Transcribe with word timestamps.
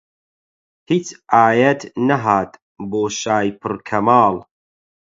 هیچ 0.89 1.07
ئایەت 1.33 1.81
نەهات 2.07 2.51
بۆ 2.89 3.03
شای 3.21 3.47
پڕ 3.61 3.73
کەماڵ 3.87 4.35